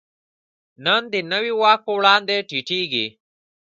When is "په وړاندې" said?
1.85-2.35